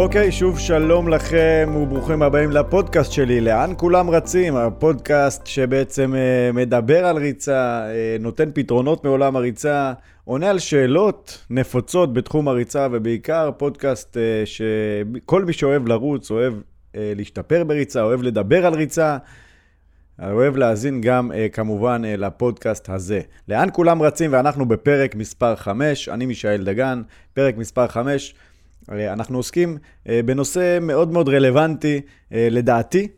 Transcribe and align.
אוקיי, 0.00 0.28
okay, 0.28 0.32
שוב 0.32 0.58
שלום 0.58 1.08
לכם 1.08 1.74
וברוכים 1.82 2.22
הבאים 2.22 2.50
לפודקאסט 2.50 3.12
שלי, 3.12 3.40
לאן 3.40 3.72
כולם 3.76 4.10
רצים? 4.10 4.56
הפודקאסט 4.56 5.46
שבעצם 5.46 6.14
uh, 6.14 6.56
מדבר 6.56 7.06
על 7.06 7.16
ריצה, 7.16 7.82
uh, 7.82 8.22
נותן 8.22 8.50
פתרונות 8.54 9.04
מעולם 9.04 9.36
הריצה, 9.36 9.92
עונה 10.24 10.50
על 10.50 10.58
שאלות 10.58 11.44
נפוצות 11.50 12.12
בתחום 12.12 12.48
הריצה, 12.48 12.86
ובעיקר 12.92 13.50
פודקאסט 13.56 14.16
uh, 14.16 14.20
שכל 14.46 15.44
מי 15.44 15.52
שאוהב 15.52 15.88
לרוץ, 15.88 16.30
אוהב 16.30 16.54
להשתפר 16.94 17.64
בריצה, 17.64 18.02
אוהב 18.02 18.22
לדבר 18.22 18.66
על 18.66 18.74
ריצה, 18.74 19.18
אוהב 20.22 20.56
להאזין 20.56 21.00
גם 21.00 21.30
כמובן 21.52 22.02
לפודקאסט 22.04 22.88
הזה. 22.88 23.20
לאן 23.48 23.68
כולם 23.72 24.02
רצים? 24.02 24.32
ואנחנו 24.32 24.66
בפרק 24.68 25.14
מספר 25.14 25.56
5, 25.56 26.08
אני 26.08 26.26
מישאל 26.26 26.64
דגן, 26.64 27.02
פרק 27.34 27.56
מספר 27.56 27.88
5. 27.88 28.34
אנחנו 28.88 29.36
עוסקים 29.36 29.78
אה, 30.08 30.20
בנושא 30.24 30.78
מאוד 30.80 31.12
מאוד 31.12 31.28
רלוונטי, 31.28 32.00
אה, 32.32 32.48
לדעתי, 32.50 33.08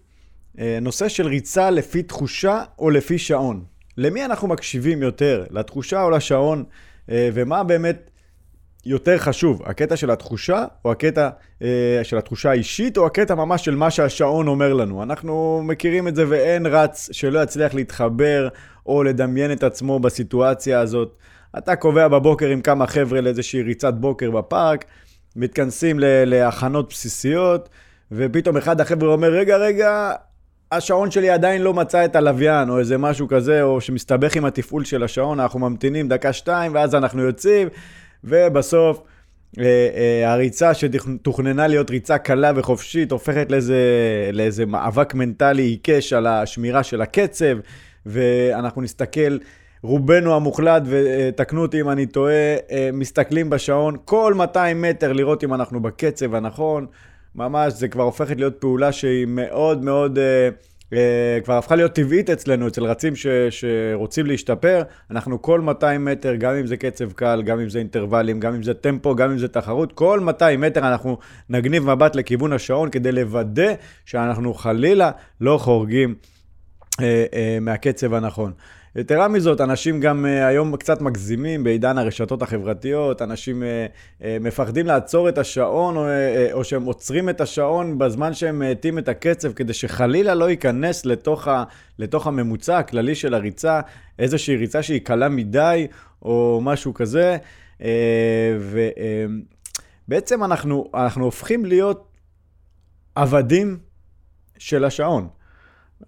אה, 0.59 0.79
נושא 0.83 1.09
של 1.09 1.27
ריצה 1.27 1.71
לפי 1.71 2.03
תחושה 2.03 2.63
או 2.79 2.91
לפי 2.91 3.19
שעון. 3.19 3.65
למי 3.99 4.25
אנחנו 4.25 4.49
מקשיבים 4.49 5.03
יותר, 5.03 5.45
לתחושה 5.51 6.03
או 6.03 6.11
לשעון, 6.11 6.65
ומה 7.09 7.65
באמת 7.65 8.11
יותר 8.87 9.19
חשוב, 9.19 9.63
הקטע 9.65 9.97
של 9.97 10.11
התחושה, 10.11 10.65
או 10.85 10.93
הקטע 10.93 11.29
של 12.03 12.19
התחושה 12.19 12.51
האישית, 12.51 12.97
או 12.97 13.07
הקטע 13.07 13.35
ממש 13.35 13.65
של 13.65 13.75
מה 13.75 13.91
שהשעון 13.91 14.49
אומר 14.49 14.73
לנו. 14.73 15.03
אנחנו 15.03 15.63
מכירים 15.65 16.09
את 16.09 16.17
זה 16.17 16.25
ואין 16.29 16.67
רץ 16.67 17.09
שלא 17.13 17.43
יצליח 17.43 17.75
להתחבר 17.75 18.49
או 18.87 19.03
לדמיין 19.03 19.53
את 19.53 19.63
עצמו 19.63 19.99
בסיטואציה 19.99 20.81
הזאת. 20.81 21.17
אתה 21.59 21.77
קובע 21.77 22.09
בבוקר 22.09 22.47
עם 22.47 22.61
כמה 22.61 22.87
חבר'ה 22.87 23.21
לאיזושהי 23.21 23.63
ריצת 23.63 23.95
בוקר 23.95 24.31
בפארק, 24.31 24.85
מתכנסים 25.37 25.97
להכנות 26.27 26.89
בסיסיות, 26.89 27.69
ופתאום 28.13 28.57
אחד 28.57 28.81
החבר'ה 28.81 29.13
אומר, 29.13 29.29
רגע, 29.29 29.57
רגע, 29.57 30.13
השעון 30.73 31.11
שלי 31.11 31.31
עדיין 31.31 31.63
לא 31.63 31.75
מצא 31.75 32.05
את 32.05 32.17
הלוויין, 32.17 32.71
או 32.71 32.79
איזה 32.79 32.99
משהו 32.99 33.29
כזה, 33.29 33.63
או 33.63 33.81
שמסתבך 33.81 34.37
עם 34.37 34.45
התפעול 34.45 34.85
של 34.85 35.03
השעון, 35.03 35.41
אנחנו 35.41 35.59
ממתינים 35.59 36.09
דקה-שתיים, 36.09 36.75
ואז 36.75 36.95
אנחנו 36.95 37.23
יוצאים, 37.23 37.69
ובסוף 38.25 39.03
אה, 39.59 39.65
אה, 39.95 40.33
הריצה 40.33 40.75
שתוכננה 40.75 41.67
להיות 41.67 41.91
ריצה 41.91 42.19
קלה 42.19 42.53
וחופשית, 42.57 43.13
הופכת 43.13 43.53
לאיזה, 43.53 43.77
לאיזה 44.33 44.67
מאבק 44.67 45.15
מנטלי 45.15 45.63
עיקש 45.63 46.13
על 46.13 46.27
השמירה 46.27 46.83
של 46.83 47.03
הקצב, 47.03 47.59
ואנחנו 48.07 48.83
נסתכל 48.83 49.39
רובנו 49.83 50.35
המוחלט, 50.35 50.83
ותקנו 50.87 51.63
אותי 51.63 51.81
אם 51.81 51.89
אני 51.91 52.07
טועה, 52.07 52.57
אה, 52.71 52.91
מסתכלים 52.93 53.51
בשעון 53.51 53.97
כל 54.05 54.35
200 54.37 54.83
מטר 54.83 55.13
לראות 55.13 55.45
אם 55.45 55.55
אנחנו 55.55 55.83
בקצב 55.83 56.35
הנכון. 56.35 56.87
ממש, 57.35 57.73
זה 57.73 57.89
כבר 57.89 58.03
הופכת 58.03 58.37
להיות 58.37 58.55
פעולה 58.61 58.93
שהיא 58.93 59.27
מאוד 59.29 59.85
מאוד, 59.85 60.19
אה, 60.19 60.49
אה, 60.93 61.39
כבר 61.45 61.55
הפכה 61.55 61.77
להיות 61.77 61.93
טבעית 61.93 62.31
אצלנו, 62.31 62.69
אצל 62.69 62.85
רצים 62.85 63.17
ש, 63.17 63.27
שרוצים 63.51 64.27
להשתפר. 64.27 64.83
אנחנו 65.11 65.43
כל 65.43 65.61
200 65.61 66.05
מטר, 66.05 66.35
גם 66.35 66.55
אם 66.55 66.67
זה 66.67 66.77
קצב 66.77 67.13
קל, 67.13 67.43
גם 67.43 67.61
אם 67.61 67.69
זה 67.69 67.79
אינטרוולים, 67.79 68.41
גם 68.41 68.55
אם 68.55 68.63
זה 68.63 68.75
טמפו, 68.75 69.15
גם 69.15 69.31
אם 69.31 69.39
זה 69.39 69.49
תחרות, 69.49 69.93
כל 69.93 70.21
200 70.21 70.61
מטר 70.61 70.81
אנחנו 70.89 71.19
נגניב 71.51 71.91
מבט 71.91 72.17
לכיוון 72.17 72.53
השעון 72.53 72.91
כדי 72.91 73.13
לוודא 73.13 73.73
שאנחנו 74.05 74.55
חלילה 74.55 75.11
לא 75.41 75.59
חורגים 75.59 76.15
מהקצב 77.61 78.15
הנכון. 78.15 78.53
יתרה 78.97 79.29
מזאת, 79.29 79.61
אנשים 79.61 80.01
גם 80.01 80.25
uh, 80.25 80.29
היום 80.29 80.77
קצת 80.77 81.01
מגזימים 81.01 81.65
בעידן 81.65 81.99
הרשתות 81.99 82.43
החברתיות, 82.43 83.23
אנשים 83.23 83.63
uh, 83.63 83.67
uh, 84.21 84.25
מפחדים 84.41 84.87
לעצור 84.87 85.29
את 85.29 85.39
השעון, 85.39 85.97
או, 85.97 86.05
או 86.53 86.65
שהם 86.65 86.85
עוצרים 86.85 87.29
את 87.29 87.41
השעון 87.41 87.99
בזמן 87.99 88.35
שהם 88.35 88.59
מאטים 88.59 88.99
את 88.99 89.09
הקצב, 89.09 89.53
כדי 89.53 89.73
שחלילה 89.73 90.35
לא 90.35 90.51
ייכנס 90.51 91.07
לתוך, 91.07 91.49
ה, 91.49 91.65
לתוך 91.99 92.27
הממוצע 92.27 92.79
הכללי 92.79 93.15
של 93.15 93.35
הריצה, 93.35 93.81
איזושהי 94.19 94.57
ריצה 94.57 94.83
שהיא 94.83 95.01
קלה 95.01 95.29
מדי, 95.29 95.87
או 96.23 96.61
משהו 96.63 96.95
כזה. 96.95 97.37
ובעצם 100.09 100.45
אנחנו, 100.45 100.91
אנחנו 100.95 101.25
הופכים 101.25 101.65
להיות 101.65 102.09
עבדים 103.15 103.79
של 104.59 104.85
השעון. 104.85 105.29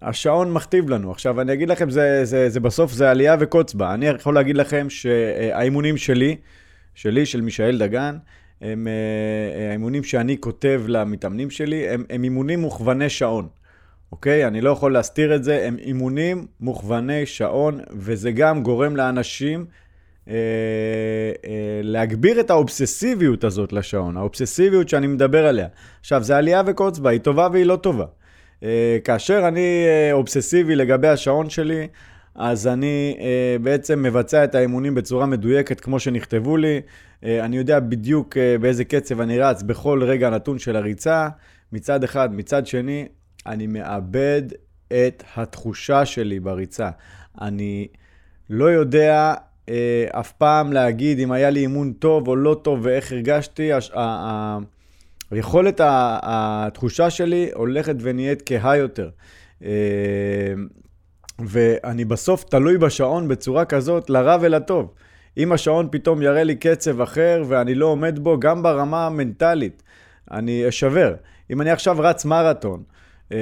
השעון 0.01 0.53
מכתיב 0.53 0.89
לנו. 0.89 1.11
עכשיו, 1.11 1.41
אני 1.41 1.53
אגיד 1.53 1.69
לכם, 1.69 1.89
זה, 1.89 2.25
זה, 2.25 2.49
זה 2.49 2.59
בסוף 2.59 2.91
זה 2.91 3.11
עלייה 3.11 3.35
וקוץ 3.39 3.73
בה. 3.73 3.93
אני 3.93 4.05
יכול 4.05 4.35
להגיד 4.35 4.57
לכם 4.57 4.89
שהאימונים 4.89 5.97
שלי, 5.97 6.35
שלי, 6.95 7.25
של 7.25 7.41
מישאל 7.41 7.77
דגן, 7.77 8.17
הם 8.61 8.87
אה, 8.87 9.69
האימונים 9.69 10.03
שאני 10.03 10.37
כותב 10.39 10.83
למתאמנים 10.87 11.49
שלי, 11.49 11.89
הם, 11.89 12.03
הם 12.09 12.23
אימונים 12.23 12.59
מוכווני 12.59 13.09
שעון. 13.09 13.47
אוקיי? 14.11 14.47
אני 14.47 14.61
לא 14.61 14.69
יכול 14.69 14.93
להסתיר 14.93 15.35
את 15.35 15.43
זה, 15.43 15.65
הם 15.67 15.77
אימונים 15.79 16.47
מוכווני 16.59 17.25
שעון, 17.25 17.79
וזה 17.91 18.31
גם 18.31 18.63
גורם 18.63 18.95
לאנשים 18.95 19.65
אה, 20.27 20.33
אה, 21.45 21.79
להגביר 21.83 22.39
את 22.39 22.49
האובססיביות 22.49 23.43
הזאת 23.43 23.73
לשעון, 23.73 24.17
האובססיביות 24.17 24.89
שאני 24.89 25.07
מדבר 25.07 25.47
עליה. 25.47 25.67
עכשיו, 25.99 26.23
זה 26.23 26.37
עלייה 26.37 26.61
וקוץ 26.65 26.99
בה, 26.99 27.09
היא 27.09 27.19
טובה 27.19 27.47
והיא 27.51 27.65
לא 27.65 27.75
טובה. 27.75 28.05
אה, 28.63 28.97
כאשר 29.03 29.47
אני 29.47 29.85
אה, 29.87 30.13
אובססיבי 30.13 30.75
לגבי 30.75 31.07
השעון 31.07 31.49
שלי, 31.49 31.87
אז 32.35 32.67
אני 32.67 33.17
uh, 33.17 33.61
בעצם 33.63 34.03
מבצע 34.03 34.43
את 34.43 34.55
האימונים 34.55 34.95
בצורה 34.95 35.25
מדויקת 35.25 35.79
כמו 35.79 35.99
שנכתבו 35.99 36.57
לי. 36.57 36.81
Uh, 37.21 37.25
אני 37.41 37.57
יודע 37.57 37.79
בדיוק 37.79 38.37
uh, 38.37 38.61
באיזה 38.61 38.83
קצב 38.83 39.21
אני 39.21 39.39
רץ 39.39 39.61
בכל 39.61 40.03
רגע 40.03 40.29
נתון 40.29 40.59
של 40.59 40.75
הריצה, 40.75 41.29
מצד 41.71 42.03
אחד. 42.03 42.29
מצד 42.33 42.67
שני, 42.67 43.07
אני 43.45 43.67
מאבד 43.67 44.41
את 44.87 45.23
התחושה 45.35 46.05
שלי 46.05 46.39
בריצה. 46.39 46.89
אני 47.41 47.87
לא 48.49 48.65
יודע 48.65 49.33
uh, 49.65 49.69
אף 50.11 50.31
פעם 50.31 50.73
להגיד 50.73 51.19
אם 51.19 51.31
היה 51.31 51.49
לי 51.49 51.59
אימון 51.59 51.93
טוב 51.93 52.27
או 52.27 52.35
לא 52.35 52.59
טוב 52.63 52.79
ואיך 52.83 53.11
הרגשתי. 53.11 53.73
הש... 53.73 53.91
היכולת, 55.31 55.81
התחושה 55.83 57.09
שלי 57.09 57.49
הולכת 57.53 57.95
ונהיית 57.99 58.43
כהה 58.45 58.77
יותר. 58.77 59.09
אה, 59.63 59.69
ואני 61.39 62.05
בסוף 62.05 62.43
תלוי 62.43 62.77
בשעון 62.77 63.27
בצורה 63.27 63.65
כזאת, 63.65 64.09
לרע 64.09 64.37
ולטוב. 64.41 64.93
אם 65.37 65.51
השעון 65.51 65.87
פתאום 65.91 66.21
יראה 66.21 66.43
לי 66.43 66.55
קצב 66.55 67.01
אחר 67.01 67.43
ואני 67.47 67.75
לא 67.75 67.85
עומד 67.85 68.19
בו, 68.19 68.39
גם 68.39 68.63
ברמה 68.63 69.05
המנטלית, 69.05 69.83
אני 70.31 70.69
אשבר. 70.69 71.15
אם 71.51 71.61
אני 71.61 71.71
עכשיו 71.71 71.95
רץ 71.99 72.25
מרתון, 72.25 72.83
אה, 73.31 73.37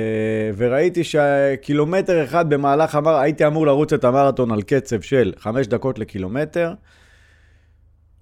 וראיתי 0.57 1.03
שקילומטר 1.03 2.23
אחד 2.23 2.49
במהלך 2.49 2.95
המר, 2.95 3.15
הייתי 3.15 3.47
אמור 3.47 3.65
לרוץ 3.65 3.93
את 3.93 4.03
המרתון 4.03 4.51
על 4.51 4.61
קצב 4.61 5.01
של 5.01 5.33
5 5.37 5.67
דקות 5.67 5.99
לקילומטר, 5.99 6.73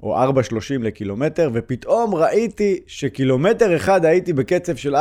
או 0.04 0.24
4.30 0.24 0.34
לקילומטר, 0.80 1.50
ופתאום 1.54 2.16
ראיתי 2.16 2.80
שקילומטר 2.88 3.76
אחד 3.76 4.06
הייתי 4.06 4.34
בקצב 4.34 4.76
של 4.76 4.96
4.40, 4.96 5.00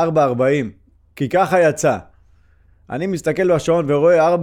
כי 1.17 1.29
ככה 1.29 1.61
יצא. 1.61 1.99
אני 2.91 3.07
מסתכל 3.07 3.55
בשעון 3.55 3.91
ורואה 3.91 4.35
4.40 4.35 4.41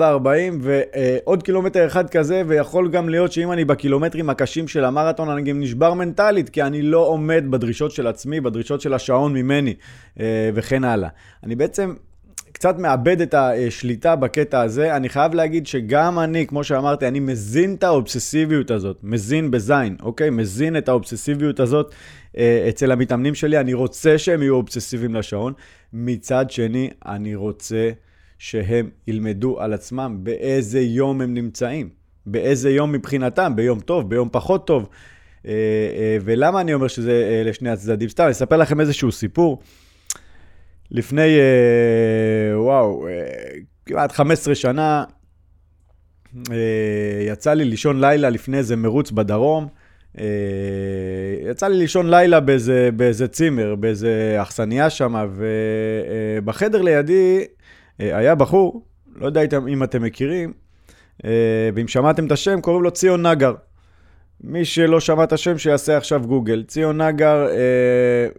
ועוד 0.59 1.44
קילומטר 1.44 1.88
אחד 1.88 2.09
כזה, 2.09 2.44
ויכול 2.47 2.90
גם 2.90 3.09
להיות 3.09 3.31
שאם 3.31 3.51
אני 3.51 3.66
בקילומטרים 3.66 4.29
הקשים 4.29 4.67
של 4.67 4.85
המרתון, 4.85 5.29
אני 5.29 5.41
גם 5.41 5.59
נשבר 5.59 5.94
מנטלית, 5.94 6.50
כי 6.50 6.62
אני 6.62 6.81
לא 6.81 7.00
עומד 7.00 7.44
בדרישות 7.50 7.91
של 7.91 8.07
עצמי, 8.07 8.41
בדרישות 8.41 8.81
של 8.81 8.94
השעון 8.94 9.34
ממני, 9.34 9.73
אה, 10.19 10.50
וכן 10.53 10.84
הלאה. 10.84 11.09
אני 11.44 11.56
בעצם 11.56 11.94
קצת 12.57 12.78
מאבד 12.78 13.22
את 13.22 13.34
השליטה 13.34 14.16
בקטע 14.16 14.62
הזה. 14.62 14.95
אני 14.95 15.09
חייב 15.09 15.34
להגיד 15.34 15.68
שגם 15.68 16.20
אני, 16.20 16.47
כמו 16.47 16.64
שאמרתי, 16.64 17.08
אני 17.08 17.20
מזין 17.20 17.76
את 17.76 17.84
האובססיביות 17.84 18.72
הזאת, 18.72 18.97
מזין 19.03 19.52
בזין, 19.52 19.96
אוקיי? 20.02 20.29
מזין 20.29 20.78
את 20.78 20.90
האובססיביות 20.90 21.59
הזאת 21.59 21.96
אה, 22.37 22.66
אצל 22.70 22.91
המתאמנים 22.91 23.35
שלי. 23.35 23.59
אני 23.59 23.73
רוצה 23.73 24.17
שהם 24.17 24.41
יהיו 24.41 24.55
אובססיביים 24.55 25.16
לשעון. 25.16 25.53
מצד 25.93 26.52
שני, 26.52 26.90
אני 27.05 27.35
רוצה 27.35 27.90
שהם 28.37 28.90
ילמדו 29.08 29.59
על 29.59 29.73
עצמם 29.73 30.17
באיזה 30.20 30.81
יום 30.81 31.22
הם 31.22 31.34
נמצאים. 31.34 31.90
באיזה 32.26 32.70
יום 32.70 32.91
מבחינתם, 32.91 33.53
ביום 33.55 33.79
טוב, 33.79 34.09
ביום 34.09 34.29
פחות 34.31 34.67
טוב. 34.67 34.90
אה, 35.46 35.52
אה, 35.52 36.17
ולמה 36.22 36.61
אני 36.61 36.73
אומר 36.73 36.87
שזה 36.87 37.43
לשני 37.46 37.70
הצדדים? 37.70 38.09
סתם, 38.09 38.23
אני 38.23 38.31
אספר 38.31 38.58
לכם 38.58 38.81
איזשהו 38.81 39.11
סיפור. 39.11 39.61
לפני, 40.91 41.37
אה, 41.39 42.61
וואו, 42.61 43.07
אה, 43.07 43.13
כמעט 43.85 44.11
15 44.11 44.55
שנה, 44.55 45.03
אה, 46.51 46.55
יצא 47.28 47.53
לי 47.53 47.66
לישון 47.66 48.01
לילה 48.01 48.29
לפני 48.29 48.57
איזה 48.57 48.75
מרוץ 48.75 49.11
בדרום. 49.11 49.67
יצא 51.49 51.67
לי 51.67 51.78
לישון 51.78 52.09
לילה 52.09 52.39
באיזה, 52.39 52.89
באיזה 52.95 53.28
צימר, 53.28 53.75
באיזה 53.75 54.37
אכסניה 54.41 54.89
שם, 54.89 55.28
ובחדר 55.35 56.81
לידי 56.81 57.45
היה 57.99 58.35
בחור, 58.35 58.85
לא 59.16 59.25
יודע 59.25 59.41
אם 59.67 59.83
אתם 59.83 60.03
מכירים, 60.03 60.53
ואם 61.73 61.87
שמעתם 61.87 62.25
את 62.25 62.31
השם, 62.31 62.61
קוראים 62.61 62.83
לו 62.83 62.91
ציון 62.91 63.25
נגר. 63.25 63.53
מי 64.43 64.66
שלא 64.66 64.99
שמע 64.99 65.23
את 65.23 65.34
השם, 65.34 65.57
שיעשה 65.57 65.97
עכשיו 65.97 66.22
גוגל. 66.28 66.63
ציון 66.67 67.01
נגר, 67.01 67.47
אה, 67.47 67.55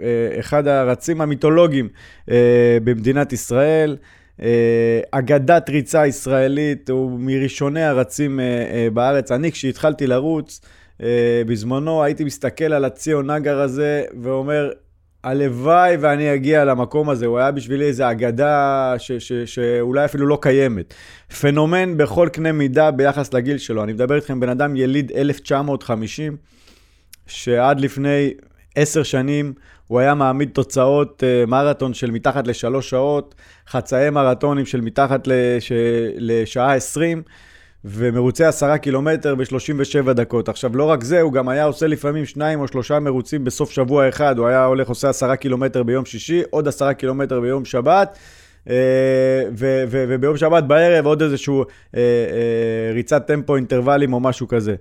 אה, 0.03 0.41
אחד 0.41 0.67
הרצים 0.67 1.21
המיתולוגיים 1.21 1.89
אה, 2.31 2.79
במדינת 2.85 3.33
ישראל, 3.33 3.97
אה, 4.43 5.01
אגדת 5.11 5.71
ריצה 5.71 6.07
ישראלית, 6.07 6.91
הוא 6.91 7.21
מראשוני 7.21 7.83
הרצים 7.83 8.41
אה, 8.41 8.45
אה, 8.45 8.89
בארץ. 8.93 9.33
אני, 9.33 9.53
כשהתחלתי 9.53 10.07
לרוץ, 10.07 10.61
אה, 11.03 11.43
בזמנו 11.47 12.03
הייתי 12.05 12.25
מסתכל 12.25 12.73
על 12.73 12.85
הציון 12.85 13.31
נגר 13.31 13.61
הזה 13.61 14.05
ואומר, 14.23 14.71
הלוואי 15.29 15.97
ואני 16.01 16.35
אגיע 16.35 16.65
למקום 16.65 17.11
הזה, 17.11 17.27
הוא 17.27 17.39
היה 17.39 17.51
בשבילי 17.51 17.85
איזו 17.85 18.11
אגדה 18.11 18.95
ש- 18.99 19.13
ש- 19.13 19.33
שאולי 19.33 20.05
אפילו 20.05 20.27
לא 20.27 20.39
קיימת. 20.43 20.95
פנומן 21.41 21.97
בכל 21.97 22.29
קנה 22.33 22.53
מידה 22.53 22.91
ביחס 22.91 23.35
לגיל 23.35 23.59
שלו. 23.59 23.85
אני 23.85 23.93
מדבר 23.93 24.17
איתכם, 24.17 24.41
בן 24.41 24.49
אדם 24.49 24.77
יליד 24.77 25.13
1950, 25.15 26.37
שעד 27.27 27.81
לפני 27.81 28.35
עשר 28.77 29.03
שנים 29.03 29.53
הוא 29.87 30.01
היה 30.01 30.15
מעמיד 30.15 30.51
תוצאות 30.53 31.23
uh, 31.23 31.51
מרתון 31.51 31.95
של 31.95 32.11
מתחת 32.11 32.47
לשלוש 32.47 32.91
שעות, 32.91 33.35
חצאי 33.69 34.11
מרתונים 34.11 34.67
של 34.67 34.81
מתחת 34.81 35.27
לש... 35.27 35.73
לשעה 36.17 36.75
עשרים. 36.75 37.23
ומרוצי 37.91 38.45
עשרה 38.45 38.79
קילומטר 38.79 39.35
ב-37 39.35 40.13
דקות. 40.13 40.49
עכשיו, 40.49 40.77
לא 40.77 40.85
רק 40.85 41.05
זה, 41.05 41.21
הוא 41.21 41.33
גם 41.33 41.49
היה 41.49 41.65
עושה 41.65 41.87
לפעמים 41.87 42.25
שניים 42.25 42.61
או 42.61 42.69
שלושה 42.69 42.99
מרוצים 42.99 43.45
בסוף 43.45 43.71
שבוע 43.71 44.09
אחד. 44.09 44.39
הוא 44.39 44.47
היה 44.47 44.65
הולך, 44.65 44.89
עושה 44.89 45.09
עשרה 45.09 45.37
קילומטר 45.37 45.83
ביום 45.83 46.05
שישי, 46.05 46.43
עוד 46.51 46.69
עשרה 46.69 46.95
קילומטר 46.95 47.41
ביום 47.41 47.65
שבת, 47.65 48.19
אה, 48.71 48.75
ו- 49.59 49.85
ו- 49.89 50.05
וביום 50.09 50.37
שבת 50.37 50.65
בערב 50.65 51.07
עוד 51.07 51.23
איזשהו 51.23 51.63
אה, 51.63 52.01
אה, 52.01 52.93
ריצת 52.95 53.27
טמפו 53.27 53.57
אינטרוולים 53.57 54.13
או 54.13 54.21
משהו 54.21 54.49
כזה. 54.49 54.75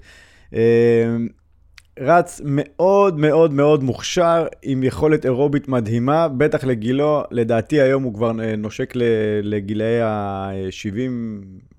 רץ 1.99 2.41
מאוד 2.43 3.19
מאוד 3.19 3.53
מאוד 3.53 3.83
מוכשר, 3.83 4.47
עם 4.61 4.83
יכולת 4.83 5.25
אירובית 5.25 5.67
מדהימה, 5.67 6.27
בטח 6.27 6.63
לגילו, 6.63 7.23
לדעתי 7.31 7.81
היום 7.81 8.03
הוא 8.03 8.13
כבר 8.13 8.31
אה, 8.39 8.55
נושק 8.55 8.93
לגילאי 9.43 10.01
ה-70 10.01 11.11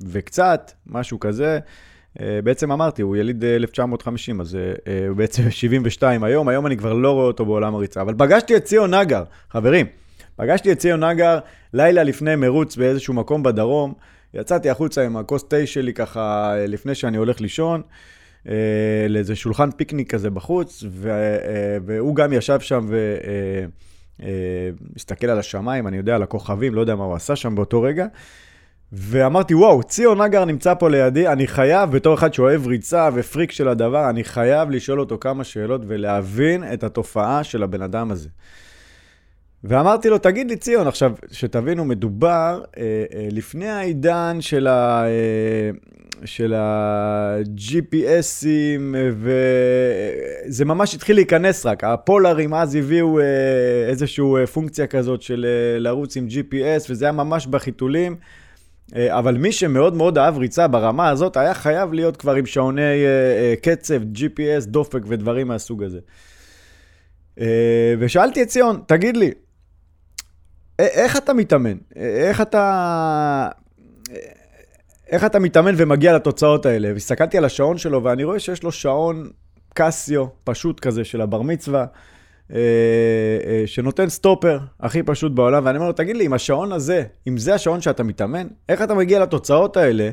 וקצת, 0.01 0.73
משהו 0.87 1.21
כזה. 1.21 1.59
אה, 2.21 2.41
בעצם 2.45 2.73
אמרתי, 2.73 3.03
הוא 3.03 3.17
יליד 3.17 3.45
1950, 3.45 4.41
אז 4.41 4.59
אה, 4.87 5.09
הוא 5.09 5.17
בעצם 5.17 5.51
72 5.61 6.25
היום, 6.25 6.49
היום 6.49 6.67
אני 6.67 6.77
כבר 6.77 6.93
לא 6.93 7.13
רואה 7.13 7.27
אותו 7.27 7.47
בעולם 7.47 7.75
הריצה. 7.75 8.01
אבל 8.01 8.15
פגשתי 8.19 8.57
את 8.57 8.65
ציון 8.65 8.95
נגר, 8.95 9.25
חברים, 9.51 9.87
פגשתי 10.37 10.73
את 10.73 10.79
ציון 10.79 11.05
נגר 11.05 11.39
לילה 11.73 12.03
לפני 12.03 12.37
מרוץ 12.37 12.77
באיזשהו 12.77 13.15
מקום 13.15 13.43
בדרום, 13.43 13.95
יצאתי 14.35 14.71
החוצה 14.71 15.05
עם 15.05 15.17
הכוס 15.17 15.45
תה 15.49 15.67
שלי 15.67 15.95
ככה 15.95 16.55
לפני 16.69 16.95
שאני 16.95 17.17
הולך 17.17 17.41
לישון. 17.41 17.83
אה, 18.49 19.07
לאיזה 19.09 19.37
שולחן 19.37 19.71
פיקניק 19.71 20.11
כזה 20.11 20.31
בחוץ, 20.31 20.85
ו, 20.89 21.11
אה, 21.11 21.79
והוא 21.85 22.17
גם 22.17 22.33
ישב 22.33 22.61
שם 22.61 22.89
והסתכל 24.19 25.27
אה, 25.27 25.33
על 25.33 25.39
השמיים, 25.39 25.87
אני 25.87 25.97
יודע, 25.97 26.15
על 26.15 26.23
הכוכבים, 26.23 26.75
לא 26.75 26.81
יודע 26.81 26.95
מה 26.95 27.05
הוא 27.05 27.15
עשה 27.15 27.37
שם 27.37 27.55
באותו 27.55 27.83
רגע. 27.83 28.07
ואמרתי, 28.93 29.55
וואו, 29.55 29.83
ציון 29.83 30.23
נגר 30.23 30.45
נמצא 30.45 30.75
פה 30.75 30.91
לידי, 30.91 31.29
אני 31.29 31.47
חייב, 31.47 31.91
בתור 31.91 32.15
אחד 32.15 32.35
שאוהב 32.35 32.67
ריצה 32.67 33.09
ופריק 33.15 33.53
של 33.53 33.69
הדבר, 33.69 34.11
אני 34.11 34.25
חייב 34.25 34.71
לשאול 34.71 35.01
אותו 35.01 35.19
כמה 35.21 35.45
שאלות 35.45 35.81
ולהבין 35.87 36.73
את 36.73 36.85
התופעה 36.85 37.45
של 37.45 37.63
הבן 37.63 37.83
אדם 37.83 38.11
הזה. 38.11 38.29
ואמרתי 39.65 40.09
לו, 40.09 40.19
תגיד 40.19 40.51
לי, 40.51 40.57
ציון, 40.57 40.87
עכשיו, 40.87 41.13
שתבינו, 41.33 41.85
מדובר 41.85 42.63
אה, 42.77 42.83
אה, 43.15 43.29
לפני 43.31 43.69
העידן 43.69 44.37
של, 44.41 44.67
ה, 44.67 45.05
אה, 45.07 45.71
של 46.25 46.55
ה-GPSים, 46.55 48.01
וזה 50.47 50.65
ממש 50.65 50.95
התחיל 50.95 51.17
להיכנס 51.17 51.67
רק. 51.67 51.85
הפולרים 51.85 52.55
אז 52.55 52.75
הביאו 52.75 53.21
אה, 53.21 53.25
איזושהי 53.89 54.25
אה, 54.41 54.47
פונקציה 54.47 54.87
כזאת 54.87 55.23
של 55.23 55.47
אה, 55.49 55.79
לרוץ 55.79 56.17
עם 56.17 56.27
GPS, 56.31 56.87
וזה 56.91 57.05
היה 57.05 57.13
ממש 57.13 57.47
בחיתולים. 57.47 58.17
אבל 59.09 59.37
מי 59.37 59.53
שמאוד 59.53 59.95
מאוד 59.95 60.19
אהב 60.19 60.39
ריצה 60.39 60.69
ברמה 60.69 61.09
הזאת, 61.09 61.37
היה 61.37 61.55
חייב 61.55 61.93
להיות 61.93 62.17
כבר 62.17 62.35
עם 62.35 62.47
שעוני 62.47 62.83
קצב, 63.63 64.03
GPS, 64.15 64.67
דופק 64.67 65.01
ודברים 65.07 65.49
מהסוג 65.49 65.83
הזה. 65.83 65.99
ושאלתי 67.99 68.43
את 68.43 68.49
ציון, 68.49 68.81
תגיד 68.87 69.17
לי, 69.17 69.31
איך 70.79 71.17
אתה 71.17 71.33
מתאמן? 71.33 71.77
איך 71.97 72.41
אתה... 72.41 73.49
איך 75.11 75.25
אתה 75.25 75.39
מתאמן 75.39 75.75
ומגיע 75.77 76.13
לתוצאות 76.13 76.67
האלה? 76.67 76.93
והסתכלתי 76.93 77.39
על 77.39 77.45
השעון 77.45 77.79
שלו, 77.79 78.05
ואני 78.05 78.25
רואה 78.25 78.39
שיש 78.39 78.63
לו 78.63 78.73
שעון 78.73 79.31
קסיו, 79.75 80.27
פשוט 80.45 80.81
כזה, 80.81 81.05
של 81.05 81.21
הבר 81.21 81.43
מצווה, 81.43 81.87
אה, 82.53 82.59
אה, 83.47 83.63
שנותן 83.67 84.09
סטופר 84.09 84.59
הכי 84.81 85.03
פשוט 85.03 85.33
בעולם, 85.33 85.67
ואני 85.67 85.79
אומר 85.79 85.89
לו, 85.89 85.93
תגיד 85.93 86.17
לי, 86.17 86.25
עם 86.25 86.33
השעון 86.33 86.73
הזה, 86.73 87.05
אם 87.29 87.39
זה 87.39 87.55
השעון 87.55 87.81
שאתה 87.81 88.03
מתאמן, 88.03 88.47
איך 88.69 88.83
אתה 88.83 88.95
מגיע 88.95 89.21
לתוצאות 89.21 89.77
האלה 89.77 90.11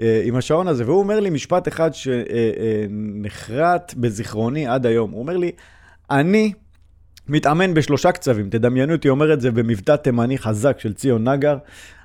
אה, 0.00 0.22
עם 0.24 0.36
השעון 0.36 0.68
הזה? 0.68 0.84
והוא 0.84 0.98
אומר 0.98 1.20
לי 1.20 1.30
משפט 1.30 1.68
אחד 1.68 1.90
שנחרט 1.94 3.94
בזיכרוני 3.96 4.66
עד 4.66 4.86
היום. 4.86 5.10
הוא 5.10 5.20
אומר 5.20 5.36
לי, 5.36 5.52
אני 6.10 6.52
מתאמן 7.28 7.74
בשלושה 7.74 8.12
קצבים, 8.12 8.50
תדמיינו 8.50 8.92
אותי 8.92 9.08
אומר 9.08 9.32
את 9.32 9.40
זה 9.40 9.50
במבטא 9.50 9.96
תימני 9.96 10.38
חזק 10.38 10.80
של 10.80 10.94
ציון 10.94 11.28
נגר. 11.28 11.56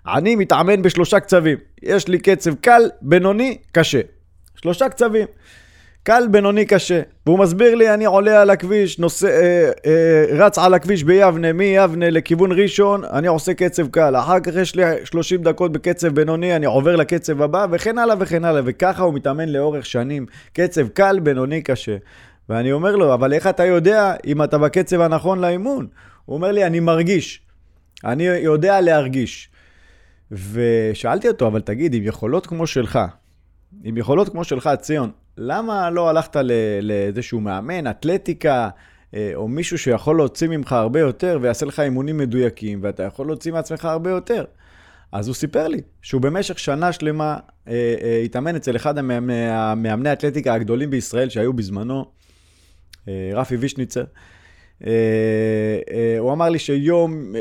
אני 0.07 0.35
מתאמן 0.35 0.81
בשלושה 0.81 1.19
קצבים. 1.19 1.57
יש 1.83 2.07
לי 2.07 2.19
קצב 2.19 2.55
קל, 2.55 2.81
בינוני, 3.01 3.57
קשה. 3.71 4.01
שלושה 4.55 4.89
קצבים. 4.89 5.27
קל, 6.03 6.27
בינוני, 6.31 6.65
קשה. 6.65 7.01
והוא 7.25 7.39
מסביר 7.39 7.75
לי, 7.75 7.93
אני 7.93 8.05
עולה 8.05 8.41
על 8.41 8.49
הכביש, 8.49 8.99
נוסע, 8.99 9.27
אה, 9.27 9.71
אה, 9.85 10.25
רץ 10.31 10.57
על 10.57 10.73
הכביש 10.73 11.03
ביבנה, 11.03 11.53
מיבנה 11.53 12.09
לכיוון 12.09 12.51
ראשון, 12.51 13.03
אני 13.05 13.27
עושה 13.27 13.53
קצב 13.53 13.87
קל. 13.87 14.15
אחר 14.15 14.39
כך 14.39 14.55
יש 14.55 14.75
לי 14.75 14.83
30 15.03 15.43
דקות 15.43 15.71
בקצב 15.71 16.07
בינוני, 16.07 16.55
אני 16.55 16.65
עובר 16.65 16.95
לקצב 16.95 17.41
הבא, 17.41 17.65
וכן 17.71 17.97
הלאה 17.97 18.15
וכן 18.19 18.45
הלאה. 18.45 18.61
וככה 18.65 19.03
הוא 19.03 19.13
מתאמן 19.13 19.49
לאורך 19.49 19.85
שנים. 19.85 20.25
קצב 20.53 20.87
קל, 20.87 21.19
בינוני, 21.19 21.61
קשה. 21.61 21.97
ואני 22.49 22.71
אומר 22.71 22.95
לו, 22.95 23.13
אבל 23.13 23.33
איך 23.33 23.47
אתה 23.47 23.65
יודע 23.65 24.15
אם 24.25 24.43
אתה 24.43 24.57
בקצב 24.57 25.01
הנכון 25.01 25.39
לאימון? 25.39 25.87
הוא 26.25 26.35
אומר 26.35 26.51
לי, 26.51 26.65
אני 26.65 26.79
מרגיש. 26.79 27.41
אני 28.03 28.23
יודע 28.23 28.81
להרגיש. 28.81 29.49
ושאלתי 30.31 31.27
אותו, 31.27 31.47
אבל 31.47 31.61
תגיד, 31.61 31.93
עם 31.93 32.03
יכולות 32.03 32.47
כמו 32.47 32.67
שלך, 32.67 32.99
עם 33.83 33.97
יכולות 33.97 34.29
כמו 34.29 34.43
שלך, 34.43 34.69
ציון, 34.81 35.11
למה 35.37 35.89
לא 35.89 36.09
הלכת 36.09 36.35
לאיזשהו 36.81 37.39
מאמן, 37.39 37.87
אתלטיקה, 37.87 38.69
אה, 39.13 39.31
או 39.35 39.47
מישהו 39.47 39.77
שיכול 39.77 40.17
להוציא 40.17 40.47
ממך 40.47 40.71
הרבה 40.71 40.99
יותר 40.99 41.39
ויעשה 41.41 41.65
לך 41.65 41.79
אימונים 41.79 42.17
מדויקים, 42.17 42.79
ואתה 42.83 43.03
יכול 43.03 43.27
להוציא 43.27 43.51
מעצמך 43.51 43.85
הרבה 43.85 44.09
יותר? 44.09 44.45
אז 45.11 45.27
הוא 45.27 45.35
סיפר 45.35 45.67
לי 45.67 45.81
שהוא 46.01 46.21
במשך 46.21 46.59
שנה 46.59 46.91
שלמה 46.91 47.37
אה, 47.67 47.95
אה, 48.01 48.21
התאמן 48.25 48.55
אצל 48.55 48.75
אחד 48.75 48.97
המאמני 48.97 50.09
האתלטיקה 50.09 50.53
הגדולים 50.53 50.89
בישראל 50.89 51.29
שהיו 51.29 51.53
בזמנו, 51.53 51.99
אה, 51.99 52.05
רפי 53.07 53.55
וישניצר. 53.55 54.03
אה, 54.87 54.91
אה, 55.91 56.15
הוא 56.19 56.33
אמר 56.33 56.49
לי 56.49 56.59
שיום, 56.59 57.33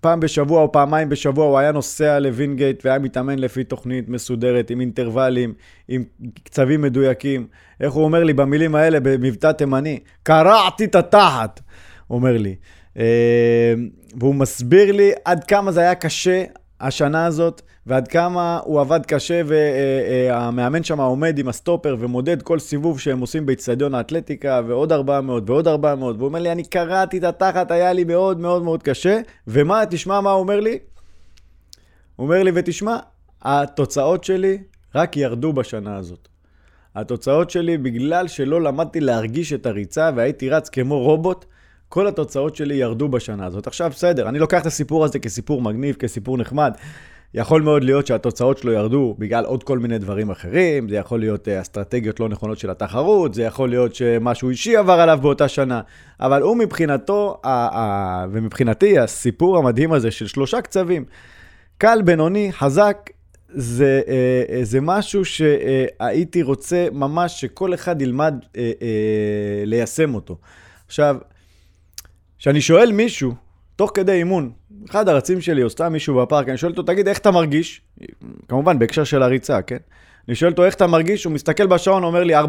פעם 0.00 0.20
בשבוע 0.20 0.62
או 0.62 0.72
פעמיים 0.72 1.08
בשבוע 1.08 1.46
הוא 1.46 1.58
היה 1.58 1.72
נוסע 1.72 2.18
לווינגייט 2.18 2.86
והיה 2.86 2.98
מתאמן 2.98 3.38
לפי 3.38 3.64
תוכנית 3.64 4.08
מסודרת, 4.08 4.70
עם 4.70 4.80
אינטרוולים, 4.80 5.54
עם 5.88 6.04
קצבים 6.44 6.82
מדויקים. 6.82 7.46
איך 7.80 7.92
הוא 7.92 8.04
אומר 8.04 8.24
לי 8.24 8.32
במילים 8.32 8.74
האלה, 8.74 9.00
במבטא 9.00 9.52
תימני? 9.52 9.98
קרעתי 10.22 10.84
את 10.84 10.94
התחת, 10.94 11.60
אומר 12.10 12.36
לי. 12.36 12.54
והוא 14.20 14.34
מסביר 14.34 14.92
לי 14.92 15.10
עד 15.24 15.44
כמה 15.44 15.72
זה 15.72 15.80
היה 15.80 15.94
קשה 15.94 16.44
השנה 16.80 17.26
הזאת, 17.26 17.62
ועד 17.86 18.08
כמה 18.08 18.60
הוא 18.64 18.80
עבד 18.80 19.06
קשה, 19.06 19.42
והמאמן 19.46 20.84
שם 20.84 21.00
עומד 21.00 21.38
עם 21.38 21.48
הסטופר 21.48 21.96
ומודד 21.98 22.42
כל 22.42 22.58
סיבוב 22.58 23.00
שהם 23.00 23.20
עושים 23.20 23.46
באיצטדיון 23.46 23.94
האתלטיקה, 23.94 24.60
ועוד 24.66 24.92
400 24.92 25.50
ועוד 25.50 25.68
400, 25.68 26.16
והוא 26.16 26.28
אומר 26.28 26.38
לי, 26.38 26.52
אני 26.52 26.64
קראתי 26.64 27.18
את 27.18 27.24
התחת, 27.24 27.70
היה 27.70 27.92
לי 27.92 28.04
מאוד 28.04 28.40
מאוד 28.40 28.62
מאוד 28.62 28.82
קשה, 28.82 29.20
ומה, 29.46 29.82
תשמע 29.90 30.20
מה 30.20 30.30
הוא 30.30 30.40
אומר 30.40 30.60
לי? 30.60 30.78
הוא 32.16 32.24
אומר 32.24 32.42
לי, 32.42 32.50
ותשמע, 32.54 32.96
התוצאות 33.42 34.24
שלי 34.24 34.58
רק 34.94 35.16
ירדו 35.16 35.52
בשנה 35.52 35.96
הזאת. 35.96 36.28
התוצאות 36.94 37.50
שלי, 37.50 37.78
בגלל 37.78 38.28
שלא 38.28 38.62
למדתי 38.62 39.00
להרגיש 39.00 39.52
את 39.52 39.66
הריצה 39.66 40.10
והייתי 40.16 40.50
רץ 40.50 40.68
כמו 40.68 40.98
רובוט, 40.98 41.44
כל 41.88 42.06
התוצאות 42.06 42.56
שלי 42.56 42.74
ירדו 42.74 43.08
בשנה 43.08 43.46
הזאת. 43.46 43.66
עכשיו, 43.66 43.90
בסדר, 43.90 44.28
אני 44.28 44.38
לוקח 44.38 44.60
את 44.60 44.66
הסיפור 44.66 45.04
הזה 45.04 45.18
כסיפור 45.18 45.62
מגניב, 45.62 45.94
כסיפור 45.94 46.38
נחמד. 46.38 46.72
יכול 47.34 47.62
מאוד 47.62 47.84
להיות 47.84 48.06
שהתוצאות 48.06 48.58
שלו 48.58 48.72
ירדו 48.72 49.14
בגלל 49.18 49.44
עוד 49.44 49.64
כל 49.64 49.78
מיני 49.78 49.98
דברים 49.98 50.30
אחרים, 50.30 50.88
זה 50.88 50.96
יכול 50.96 51.20
להיות 51.20 51.48
אה, 51.48 51.60
אסטרטגיות 51.60 52.20
לא 52.20 52.28
נכונות 52.28 52.58
של 52.58 52.70
התחרות, 52.70 53.34
זה 53.34 53.42
יכול 53.42 53.68
להיות 53.68 53.94
שמשהו 53.94 54.50
אישי 54.50 54.76
עבר 54.76 54.92
עליו 54.92 55.18
באותה 55.22 55.48
שנה, 55.48 55.80
אבל 56.20 56.42
הוא 56.42 56.56
מבחינתו, 56.56 57.40
ומבחינתי, 58.32 58.98
הסיפור 58.98 59.58
המדהים 59.58 59.92
הזה 59.92 60.10
של 60.10 60.26
שלושה 60.26 60.60
קצבים, 60.60 61.04
קל, 61.78 62.02
בינוני, 62.04 62.52
חזק, 62.52 63.10
זה, 63.48 64.00
אה, 64.08 64.64
זה 64.64 64.80
משהו 64.80 65.24
שהייתי 65.24 66.42
רוצה 66.42 66.86
ממש 66.92 67.40
שכל 67.40 67.74
אחד 67.74 68.02
ילמד 68.02 68.34
ליישם 69.66 70.14
אותו. 70.14 70.38
עכשיו, 70.86 71.16
כשאני 72.38 72.60
שואל 72.60 72.92
מישהו, 72.92 73.34
תוך 73.76 73.90
כדי 73.94 74.12
אימון, 74.12 74.50
אחד 74.90 75.08
הרצים 75.08 75.40
שלי, 75.40 75.62
או 75.62 75.70
סתם 75.70 75.92
מישהו 75.92 76.22
בפארק, 76.22 76.48
אני 76.48 76.56
שואל 76.56 76.72
אותו, 76.72 76.82
תגיד, 76.82 77.08
איך 77.08 77.18
אתה 77.18 77.30
מרגיש? 77.30 77.80
כמובן, 78.48 78.78
בהקשר 78.78 79.04
של 79.04 79.22
הריצה, 79.22 79.62
כן? 79.62 79.76
אני 80.28 80.34
שואל 80.34 80.50
אותו, 80.50 80.64
איך 80.64 80.74
אתה 80.74 80.86
מרגיש? 80.86 81.24
הוא 81.24 81.32
מסתכל 81.32 81.66
בשעון, 81.66 82.04
אומר 82.04 82.24
לי, 82.24 82.40
4.30. 82.40 82.44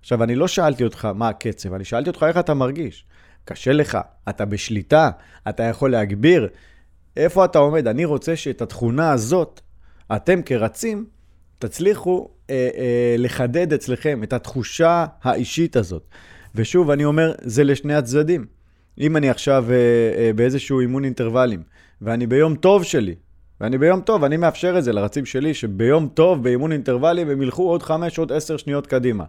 עכשיו, 0.00 0.22
אני 0.22 0.34
לא 0.34 0.48
שאלתי 0.48 0.84
אותך 0.84 1.04
מה 1.04 1.28
הקצב, 1.28 1.74
אני 1.74 1.84
שאלתי 1.84 2.10
אותך 2.10 2.22
איך 2.28 2.38
אתה 2.38 2.54
מרגיש. 2.54 3.04
קשה 3.44 3.72
לך, 3.72 3.98
אתה 4.28 4.44
בשליטה, 4.44 5.10
אתה 5.48 5.62
יכול 5.62 5.90
להגביר. 5.90 6.48
איפה 7.16 7.44
אתה 7.44 7.58
עומד? 7.58 7.86
אני 7.86 8.04
רוצה 8.04 8.36
שאת 8.36 8.62
התכונה 8.62 9.12
הזאת, 9.12 9.60
אתם 10.16 10.42
כרצים, 10.42 11.06
תצליחו 11.58 12.28
אה, 12.50 12.68
אה, 12.76 13.14
לחדד 13.18 13.72
אצלכם 13.72 14.22
את 14.22 14.32
התחושה 14.32 15.06
האישית 15.22 15.76
הזאת. 15.76 16.02
ושוב, 16.54 16.90
אני 16.90 17.04
אומר, 17.04 17.32
זה 17.42 17.64
לשני 17.64 17.94
הצדדים. 17.94 18.59
אם 18.98 19.16
אני 19.16 19.30
עכשיו 19.30 19.64
אה, 19.70 19.76
אה, 20.18 20.32
באיזשהו 20.32 20.80
אימון 20.80 21.04
אינטרוולים, 21.04 21.62
ואני 22.02 22.26
ביום 22.26 22.54
טוב 22.54 22.84
שלי, 22.84 23.14
ואני 23.60 23.78
ביום 23.78 24.00
טוב, 24.00 24.24
אני 24.24 24.36
מאפשר 24.36 24.78
את 24.78 24.84
זה 24.84 24.92
לרצים 24.92 25.26
שלי, 25.26 25.54
שביום 25.54 26.08
טוב, 26.14 26.42
באימון 26.42 26.72
אינטרוולים, 26.72 27.30
הם 27.30 27.42
ילכו 27.42 27.70
עוד 27.70 27.82
5, 27.82 28.18
עוד 28.18 28.32
10 28.32 28.56
שניות 28.56 28.86
קדימה. 28.86 29.24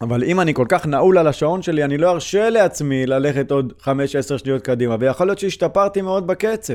אבל 0.00 0.24
אם 0.24 0.40
אני 0.40 0.54
כל 0.54 0.66
כך 0.68 0.86
נעול 0.86 1.18
על 1.18 1.26
השעון 1.26 1.62
שלי, 1.62 1.84
אני 1.84 1.98
לא 1.98 2.10
ארשה 2.10 2.50
לעצמי 2.50 3.06
ללכת 3.06 3.50
עוד 3.50 3.72
5-10 3.80 3.86
שניות 4.38 4.62
קדימה, 4.62 4.96
ויכול 5.00 5.26
להיות 5.26 5.38
שהשתפרתי 5.38 6.02
מאוד 6.02 6.26
בקצב. 6.26 6.74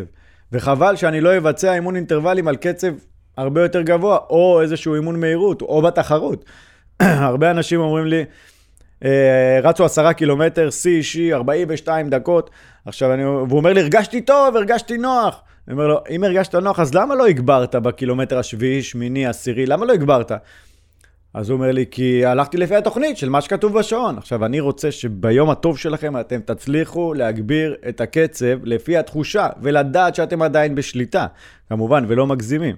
וחבל 0.51 0.95
שאני 0.95 1.21
לא 1.21 1.37
אבצע 1.37 1.73
אימון 1.73 1.95
אינטרוולים 1.95 2.47
על 2.47 2.55
קצב 2.55 2.93
הרבה 3.37 3.61
יותר 3.61 3.81
גבוה, 3.81 4.17
או 4.29 4.61
איזשהו 4.61 4.95
אימון 4.95 5.19
מהירות, 5.19 5.61
או 5.61 5.81
בתחרות. 5.81 6.45
הרבה 6.99 7.51
אנשים 7.51 7.79
אומרים 7.79 8.05
לי, 8.05 8.23
רצו 9.63 9.85
עשרה 9.85 10.13
קילומטר, 10.13 10.69
שיא 10.69 10.97
אישי, 10.97 11.33
42 11.33 12.09
דקות. 12.09 12.49
עכשיו, 12.85 13.13
אני, 13.13 13.25
והוא 13.25 13.57
אומר 13.57 13.73
לי, 13.73 13.81
הרגשתי 13.81 14.21
טוב, 14.21 14.55
הרגשתי 14.55 14.97
נוח. 14.97 15.41
אני 15.67 15.73
אומר 15.73 15.87
לו, 15.87 15.99
אם 16.09 16.23
הרגשת 16.23 16.55
נוח, 16.55 16.79
אז 16.79 16.93
למה 16.93 17.15
לא 17.15 17.27
הגברת 17.27 17.75
בקילומטר 17.75 18.39
השביעי, 18.39 18.83
שמיני, 18.83 19.25
עשירי? 19.25 19.65
למה 19.65 19.85
לא 19.85 19.93
הגברת? 19.93 20.31
אז 21.33 21.49
הוא 21.49 21.57
אומר 21.57 21.71
לי, 21.71 21.85
כי 21.91 22.25
הלכתי 22.25 22.57
לפי 22.57 22.75
התוכנית 22.75 23.17
של 23.17 23.29
מה 23.29 23.41
שכתוב 23.41 23.79
בשעון. 23.79 24.17
עכשיו, 24.17 24.45
אני 24.45 24.59
רוצה 24.59 24.91
שביום 24.91 25.49
הטוב 25.49 25.77
שלכם 25.77 26.19
אתם 26.19 26.39
תצליחו 26.39 27.13
להגביר 27.13 27.75
את 27.89 28.01
הקצב 28.01 28.57
לפי 28.63 28.97
התחושה, 28.97 29.47
ולדעת 29.61 30.15
שאתם 30.15 30.41
עדיין 30.41 30.75
בשליטה, 30.75 31.27
כמובן, 31.69 32.05
ולא 32.07 32.27
מגזימים. 32.27 32.75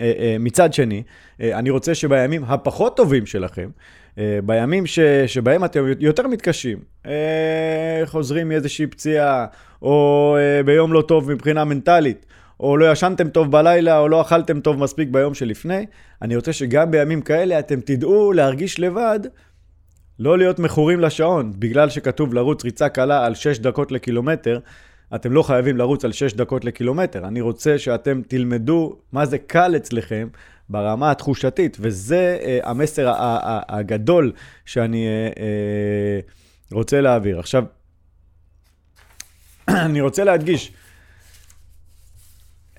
אה, 0.00 0.12
אה, 0.18 0.36
מצד 0.40 0.72
שני, 0.72 1.02
אני 1.40 1.70
רוצה 1.70 1.94
שבימים 1.94 2.44
הפחות 2.44 2.96
טובים 2.96 3.26
שלכם, 3.26 3.68
אה, 3.68 4.03
בימים 4.44 4.86
ש, 4.86 5.00
שבהם 5.26 5.64
אתם 5.64 5.84
יותר 6.00 6.26
מתקשים, 6.26 6.78
אה, 7.06 8.02
חוזרים 8.04 8.48
מאיזושהי 8.48 8.86
פציעה, 8.86 9.46
או 9.82 10.36
אה, 10.38 10.62
ביום 10.62 10.92
לא 10.92 11.02
טוב 11.02 11.32
מבחינה 11.32 11.64
מנטלית, 11.64 12.26
או 12.60 12.76
לא 12.76 12.92
ישנתם 12.92 13.28
טוב 13.28 13.50
בלילה, 13.50 13.98
או 13.98 14.08
לא 14.08 14.20
אכלתם 14.20 14.60
טוב 14.60 14.78
מספיק 14.78 15.08
ביום 15.08 15.34
שלפני, 15.34 15.86
אני 16.22 16.36
רוצה 16.36 16.52
שגם 16.52 16.90
בימים 16.90 17.22
כאלה 17.22 17.58
אתם 17.58 17.80
תדעו 17.80 18.32
להרגיש 18.32 18.80
לבד, 18.80 19.20
לא 20.18 20.38
להיות 20.38 20.58
מכורים 20.58 21.00
לשעון, 21.00 21.52
בגלל 21.58 21.90
שכתוב 21.90 22.34
לרוץ 22.34 22.64
ריצה 22.64 22.88
קלה 22.88 23.26
על 23.26 23.34
6 23.34 23.58
דקות 23.58 23.92
לקילומטר, 23.92 24.58
אתם 25.14 25.32
לא 25.32 25.42
חייבים 25.42 25.76
לרוץ 25.76 26.04
על 26.04 26.12
6 26.12 26.32
דקות 26.32 26.64
לקילומטר. 26.64 27.28
אני 27.28 27.40
רוצה 27.40 27.78
שאתם 27.78 28.22
תלמדו 28.28 28.96
מה 29.12 29.26
זה 29.26 29.38
קל 29.38 29.76
אצלכם 29.76 30.28
ברמה 30.68 31.10
התחושתית, 31.10 31.76
וזה 31.80 32.38
uh, 32.40 32.68
המסר 32.68 33.12
הגדול 33.68 34.32
שאני 34.64 35.06
uh, 35.06 35.36
uh, 35.36 36.74
רוצה 36.74 37.00
להעביר. 37.00 37.38
עכשיו, 37.38 37.64
אני 39.68 40.00
רוצה 40.00 40.24
להדגיש, 40.24 40.72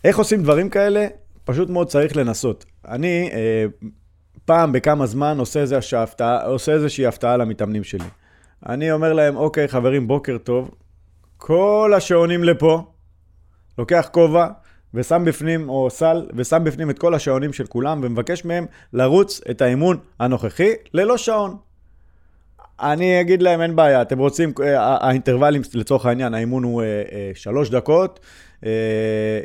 איך 0.03 0.17
עושים 0.17 0.43
דברים 0.43 0.69
כאלה? 0.69 1.07
פשוט 1.43 1.69
מאוד 1.69 1.87
צריך 1.87 2.15
לנסות. 2.15 2.65
אני 2.87 3.29
uh, 3.31 3.85
פעם 4.45 4.71
בכמה 4.71 5.05
זמן 5.05 5.39
עושה, 5.39 5.59
איזה 5.59 5.77
הפתעה, 5.97 6.45
עושה 6.45 6.71
איזושהי 6.71 7.05
הפתעה 7.05 7.37
למתאמנים 7.37 7.83
שלי. 7.83 8.07
אני 8.65 8.91
אומר 8.91 9.13
להם, 9.13 9.35
אוקיי, 9.35 9.67
חברים, 9.67 10.07
בוקר 10.07 10.37
טוב. 10.37 10.71
כל 11.37 11.93
השעונים 11.97 12.43
לפה, 12.43 12.91
לוקח 13.77 14.09
כובע, 14.11 14.47
ושם 14.95 15.25
בפנים, 15.25 15.69
או 15.69 15.89
סל, 15.89 16.25
ושם 16.35 16.63
בפנים 16.63 16.89
את 16.89 16.99
כל 16.99 17.13
השעונים 17.13 17.53
של 17.53 17.65
כולם, 17.65 17.99
ומבקש 18.03 18.45
מהם 18.45 18.65
לרוץ 18.93 19.41
את 19.51 19.61
האימון 19.61 19.97
הנוכחי 20.19 20.71
ללא 20.93 21.17
שעון. 21.17 21.57
אני 22.79 23.21
אגיד 23.21 23.41
להם, 23.41 23.61
אין 23.61 23.75
בעיה, 23.75 24.01
אתם 24.01 24.19
רוצים, 24.19 24.53
אה, 24.63 24.97
האינטרוולים, 25.07 25.61
לצורך 25.73 26.05
העניין, 26.05 26.33
האימון 26.33 26.63
הוא 26.63 26.81
אה, 26.81 26.87
אה, 26.87 27.31
שלוש 27.33 27.69
דקות, 27.69 28.19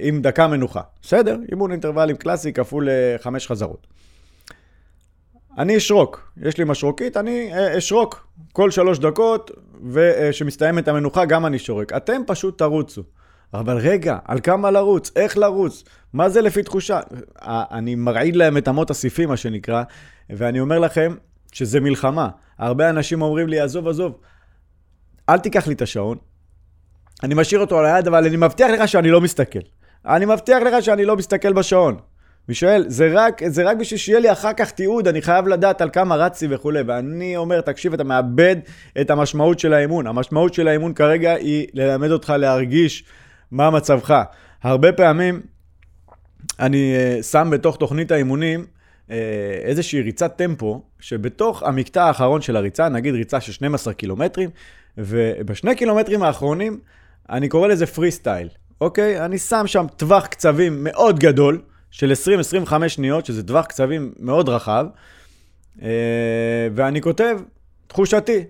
עם 0.01 0.23
דקה 0.23 0.47
מנוחה. 0.49 0.81
בסדר, 1.03 1.37
אימון 1.51 1.73
אינטרוולים 1.73 2.17
קלאסי 2.17 2.53
כפול 2.53 2.89
חמש 3.23 3.47
חזרות. 3.47 3.87
אני 5.59 5.77
אשרוק, 5.77 6.33
יש 6.43 6.59
לי 6.59 6.65
משרוקית, 6.65 7.17
אני 7.17 7.51
אשרוק 7.79 8.27
כל 8.53 8.71
שלוש 8.71 8.99
דקות, 8.99 9.51
וכשמסתיימת 9.91 10.89
המנוחה 10.89 11.25
גם 11.25 11.47
אני 11.47 11.59
שורק. 11.59 11.93
אתם 11.93 12.23
פשוט 12.27 12.59
תרוצו. 12.59 13.03
אבל 13.55 13.77
רגע, 13.77 14.19
על 14.25 14.41
כמה 14.41 14.71
לרוץ? 14.71 15.11
איך 15.17 15.39
לרוץ? 15.39 15.85
מה 16.13 16.29
זה 16.29 16.41
לפי 16.41 16.63
תחושה? 16.63 17.01
אני 17.47 17.95
מרעיד 17.95 18.37
להם 18.37 18.57
את 18.57 18.69
אמות 18.69 18.91
הסיפים, 18.91 19.29
מה 19.29 19.37
שנקרא, 19.37 19.83
ואני 20.31 20.61
אומר 20.61 20.79
לכם 20.79 21.15
שזה 21.53 21.81
מלחמה. 21.81 22.29
הרבה 22.59 22.91
אנשים 22.91 23.23
אומרים 23.23 23.49
לי, 23.49 23.61
עזוב, 23.61 23.89
עזוב, 23.89 24.19
אל 25.29 25.39
תיקח 25.39 25.67
לי 25.67 25.75
את 25.75 25.83
השעון, 25.83 26.19
אני 27.23 27.35
משאיר 27.35 27.61
אותו 27.61 27.79
על 27.79 27.87
היד, 27.87 28.07
אבל 28.07 28.27
אני 28.27 28.37
מבטיח 28.37 28.71
לך 28.71 28.89
שאני 28.89 29.11
לא 29.11 29.21
מסתכל. 29.21 29.59
אני 30.07 30.27
מבטיח 30.27 30.63
לך 30.63 30.83
שאני 30.83 31.05
לא 31.05 31.17
מסתכל 31.17 31.53
בשעון. 31.53 31.97
ושואל, 32.49 32.85
זה 32.89 33.11
רק, 33.13 33.43
זה 33.47 33.63
רק 33.71 33.77
בשביל 33.77 33.99
שיהיה 33.99 34.21
לי 34.21 34.33
אחר 34.33 34.53
כך 34.53 34.71
תיעוד, 34.71 35.09
אני 35.09 35.23
חייב 35.23 35.49
לדעת 35.49 35.81
על 35.81 35.91
כמה 35.91 36.17
רצתי 36.17 36.47
וכולי. 36.51 36.83
ואני 36.87 37.37
אומר, 37.37 37.61
תקשיב, 37.61 37.93
אתה 37.93 38.05
מאבד 38.05 38.57
את 39.01 39.11
המשמעות 39.11 39.59
של 39.59 39.73
האימון. 39.73 40.07
המשמעות 40.07 40.55
של 40.55 40.69
האימון 40.69 40.95
כרגע 40.95 41.33
היא 41.33 41.67
ללמד 41.75 42.11
אותך 42.11 42.33
להרגיש 42.39 43.05
מה 43.53 43.71
מצבך. 43.71 44.23
הרבה 44.63 44.93
פעמים 44.93 45.41
אני 46.61 46.95
uh, 47.19 47.23
שם 47.23 47.49
בתוך 47.53 47.77
תוכנית 47.77 48.11
האימונים 48.11 48.65
uh, 48.65 49.13
איזושהי 49.63 50.01
ריצת 50.01 50.37
טמפו, 50.37 50.83
שבתוך 51.01 51.63
המקטע 51.63 52.05
האחרון 52.05 52.43
של 52.43 52.57
הריצה, 52.57 52.89
נגיד 52.89 53.15
ריצה 53.15 53.41
של 53.41 53.53
12 53.53 53.95
קילומטרים, 53.95 54.51
ובשני 54.99 55.75
קילומטרים 55.75 56.23
האחרונים, 56.23 56.81
אני 57.31 57.49
קורא 57.49 57.69
לזה 57.69 57.87
פרי 57.87 58.11
סטייל, 58.11 58.49
אוקיי? 58.81 59.25
אני 59.25 59.39
שם 59.39 59.67
שם 59.67 59.87
טווח 59.97 60.27
קצבים 60.27 60.85
מאוד 60.85 61.19
גדול, 61.19 61.63
של 61.91 62.13
20-25 62.67 62.89
שניות, 62.89 63.27
שזה 63.27 63.43
טווח 63.43 63.67
קצבים 63.67 64.13
מאוד 64.19 64.49
רחב, 64.49 64.87
uh, 65.79 65.83
ואני 66.75 67.01
כותב, 67.01 67.39
תחושתי. 67.87 68.45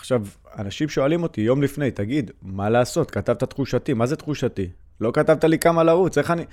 עכשיו, 0.00 0.22
אנשים 0.58 0.88
שואלים 0.88 1.22
אותי 1.22 1.40
יום 1.40 1.62
לפני, 1.62 1.90
תגיד, 1.90 2.30
מה 2.42 2.70
לעשות? 2.70 3.10
כתבת 3.10 3.44
תחושתי, 3.44 3.92
מה 3.92 4.06
זה 4.06 4.16
תחושתי? 4.16 4.68
לא 5.00 5.10
כתבת 5.14 5.44
לי 5.44 5.58
כמה 5.58 5.82
לרוץ, 5.82 6.18
איך 6.18 6.30
אני... 6.30 6.44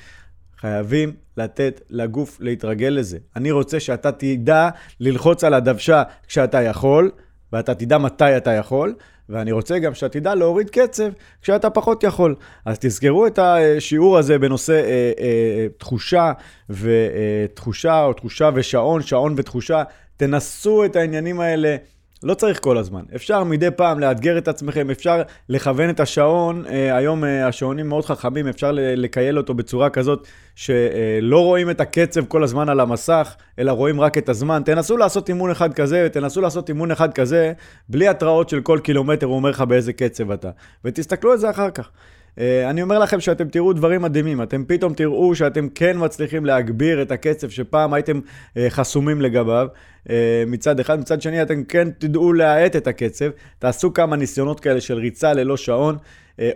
חייבים 0.58 1.14
לתת 1.38 1.82
לגוף 1.90 2.38
להתרגל 2.42 2.88
לזה. 2.88 3.18
אני 3.36 3.52
רוצה 3.52 3.80
שאתה 3.80 4.12
תדע 4.12 4.70
ללחוץ 5.00 5.44
על 5.44 5.54
הדוושה 5.54 6.04
כשאתה 6.28 6.62
יכול, 6.62 7.12
ואתה 7.54 7.76
תדע 7.76 7.98
מתי 7.98 8.38
אתה 8.38 8.52
יכול, 8.52 8.96
ואני 9.30 9.52
רוצה 9.52 9.80
גם 9.80 9.94
שאתה 9.94 10.20
תדע 10.20 10.36
להוריד 10.36 10.70
קצב 10.70 11.10
כשאתה 11.42 11.70
פחות 11.70 12.04
יכול. 12.04 12.36
אז 12.66 12.78
תזכרו 12.80 13.28
את 13.28 13.40
השיעור 13.40 14.18
הזה 14.18 14.40
בנושא 14.40 14.74
אה, 14.74 15.12
אה, 15.20 15.68
תחושה 15.78 16.32
ותחושה, 16.70 17.94
אה, 17.94 18.04
או 18.04 18.14
תחושה 18.14 18.50
ושעון, 18.54 19.02
שעון 19.02 19.34
ותחושה. 19.38 19.84
תנסו 20.18 20.86
את 20.86 20.96
העניינים 20.96 21.40
האלה. 21.40 21.76
לא 22.24 22.34
צריך 22.34 22.60
כל 22.60 22.78
הזמן. 22.78 23.02
אפשר 23.16 23.44
מדי 23.44 23.72
פעם 23.72 24.00
לאתגר 24.00 24.38
את 24.38 24.48
עצמכם, 24.48 24.90
אפשר 24.90 25.22
לכוון 25.50 25.90
את 25.90 26.00
השעון. 26.00 26.66
אה, 26.70 26.98
היום 26.98 27.24
אה, 27.24 27.48
השעונים 27.48 27.90
מאוד 27.90 28.06
חכמים, 28.06 28.48
אפשר 28.48 28.72
לקייל 28.74 29.38
אותו 29.38 29.54
בצורה 29.54 29.90
כזאת 29.90 30.28
שלא 30.56 31.44
רואים 31.44 31.70
את 31.70 31.82
הקצב 31.82 32.26
כל 32.26 32.44
הזמן 32.44 32.70
על 32.70 32.80
המסך, 32.80 33.36
אלא 33.60 33.72
רואים 33.72 34.02
רק 34.02 34.18
את 34.18 34.30
הזמן. 34.30 34.62
תנסו 34.66 34.98
לעשות 34.98 35.30
אימון 35.30 35.52
אחד 35.52 35.74
כזה, 35.74 36.08
תנסו 36.12 36.42
לעשות 36.42 36.70
אימון 36.70 36.92
אחד 36.92 37.14
כזה, 37.14 37.54
בלי 37.90 38.08
התראות 38.08 38.50
של 38.50 38.62
כל 38.62 38.80
קילומטר, 38.84 39.26
הוא 39.26 39.36
אומר 39.36 39.50
לך 39.50 39.62
באיזה 39.62 39.94
קצב 39.94 40.32
אתה. 40.32 40.50
ותסתכלו 40.86 41.32
על 41.32 41.38
זה 41.38 41.50
אחר 41.50 41.70
כך. 41.70 41.90
אה, 42.40 42.70
אני 42.70 42.82
אומר 42.82 43.00
לכם 43.00 43.20
שאתם 43.20 43.48
תראו 43.48 43.74
דברים 43.74 44.02
מדהימים, 44.02 44.42
אתם 44.42 44.64
פתאום 44.68 44.94
תראו 44.94 45.36
שאתם 45.36 45.68
כן 45.76 45.98
מצליחים 46.00 46.46
להגביר 46.46 47.02
את 47.02 47.12
הקצב 47.12 47.50
שפעם 47.50 47.94
הייתם 47.94 48.20
אה, 48.58 48.70
חסומים 48.70 49.22
לגביו 49.22 49.68
אה, 50.10 50.44
מצד 50.48 50.80
אחד, 50.80 51.00
מצד 51.00 51.22
שני 51.22 51.42
אתם 51.42 51.64
כן 51.64 51.88
תדעו 51.98 52.34
להאט 52.34 52.76
את 52.76 52.88
הקצב, 52.88 53.30
תעשו 53.60 53.94
כמה 53.94 54.16
ניסיונות 54.16 54.60
כאלה 54.60 54.82
של 54.82 54.98
ריצה 54.98 55.34
ללא 55.34 55.58
שעון, 55.58 55.98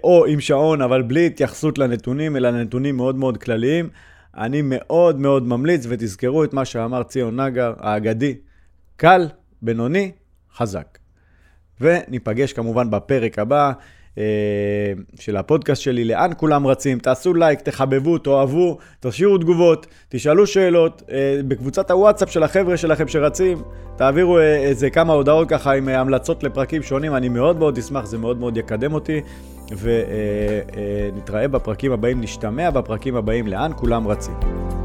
או 0.04 0.26
עם 0.26 0.40
שעון 0.40 0.82
אבל 0.82 1.02
בלי 1.02 1.26
התייחסות 1.26 1.78
לנתונים, 1.78 2.36
אלא 2.36 2.50
לנתונים 2.50 2.98
מאוד 2.98 3.16
מאוד 3.16 3.38
כלליים. 3.38 3.90
אני 4.38 4.62
מאוד 4.64 5.20
מאוד 5.20 5.48
ממליץ, 5.48 5.86
ותזכרו 5.90 6.44
את 6.44 6.54
מה 6.54 6.66
שאמר 6.66 7.04
ציון 7.04 7.40
נגר, 7.40 7.74
האגדי, 7.80 8.36
קל, 8.98 9.28
בינוני, 9.62 10.12
חזק. 10.56 10.98
וניפגש 11.82 12.54
כמובן 12.54 12.92
בפרק 12.92 13.40
הבא. 13.40 13.72
אה, 14.18 14.24
של 15.20 15.38
הפודקאסט 15.38 15.82
שלי, 15.82 16.06
לאן 16.06 16.32
כולם 16.38 16.68
רצים, 16.68 17.00
תעשו 17.00 17.34
לייק, 17.34 17.62
תחבבו, 17.62 18.18
תאהבו, 18.18 18.78
תשאירו 19.00 19.38
תגובות, 19.38 19.88
תשאלו 20.10 20.48
שאלות, 20.48 21.04
אה, 21.12 21.40
בקבוצת 21.48 21.92
הוואטסאפ 21.92 22.30
של 22.30 22.44
החבר'ה 22.44 22.78
שלכם 22.78 23.08
שרצים, 23.08 23.62
תעבירו 23.96 24.40
אה, 24.40 24.56
איזה 24.56 24.90
כמה 24.90 25.14
הודעות 25.14 25.50
ככה 25.50 25.74
עם 25.74 25.88
המלצות 25.88 26.44
לפרקים 26.44 26.84
שונים, 26.84 27.16
אני 27.16 27.30
מאוד 27.30 27.58
מאוד 27.58 27.78
אשמח, 27.78 28.06
זה 28.06 28.18
מאוד 28.18 28.40
מאוד 28.40 28.58
יקדם 28.58 28.94
אותי, 28.94 29.22
ונתראה 29.78 31.48
בפרקים 31.48 31.92
הבאים, 31.92 32.22
נשתמע 32.22 32.70
בפרקים 32.70 33.16
הבאים, 33.16 33.48
לאן 33.48 33.72
כולם 33.76 34.08
רצים. 34.08 34.81